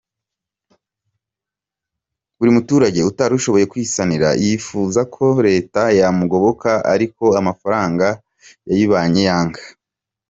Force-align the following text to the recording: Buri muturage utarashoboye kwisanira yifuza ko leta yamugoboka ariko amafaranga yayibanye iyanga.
Buri 2.37 2.49
muturage 2.55 2.99
utarashoboye 3.09 3.65
kwisanira 3.71 4.29
yifuza 4.43 5.01
ko 5.15 5.25
leta 5.47 5.81
yamugoboka 5.99 6.71
ariko 6.93 7.23
amafaranga 7.39 8.07
yayibanye 8.67 9.19
iyanga. 9.25 9.61